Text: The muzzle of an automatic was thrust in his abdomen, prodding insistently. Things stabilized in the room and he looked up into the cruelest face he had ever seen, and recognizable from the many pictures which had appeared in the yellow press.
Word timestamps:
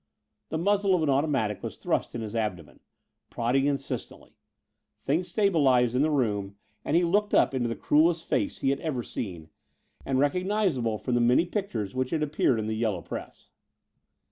The 0.49 0.57
muzzle 0.57 0.95
of 0.95 1.03
an 1.03 1.11
automatic 1.11 1.61
was 1.61 1.77
thrust 1.77 2.15
in 2.15 2.21
his 2.21 2.35
abdomen, 2.35 2.79
prodding 3.29 3.67
insistently. 3.67 4.35
Things 4.99 5.27
stabilized 5.27 5.93
in 5.93 6.01
the 6.01 6.09
room 6.09 6.55
and 6.83 6.95
he 6.95 7.03
looked 7.03 7.35
up 7.35 7.53
into 7.53 7.69
the 7.69 7.75
cruelest 7.75 8.27
face 8.27 8.57
he 8.61 8.71
had 8.71 8.79
ever 8.79 9.03
seen, 9.03 9.49
and 10.03 10.17
recognizable 10.17 10.97
from 10.97 11.13
the 11.13 11.21
many 11.21 11.45
pictures 11.45 11.93
which 11.93 12.09
had 12.09 12.23
appeared 12.23 12.57
in 12.57 12.65
the 12.65 12.73
yellow 12.75 13.03
press. 13.03 13.51